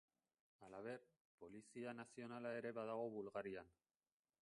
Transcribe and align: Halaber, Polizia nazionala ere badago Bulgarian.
Halaber, 0.63 1.03
Polizia 1.43 1.95
nazionala 2.01 2.57
ere 2.63 2.75
badago 2.81 3.07
Bulgarian. 3.19 3.75